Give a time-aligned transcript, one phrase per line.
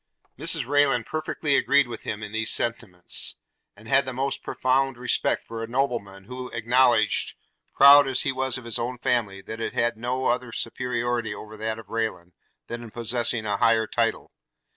[0.35, 3.35] Mrs Rayland perfectly agreed with him in these sentiments;
[3.75, 7.35] and had the most profound respect for a nobleman, who acknowledged,
[7.75, 11.55] proud as he was of his own family, that it had no other superiority over
[11.55, 12.33] that of Rayland,
[12.65, 14.31] than in possessing a higher title.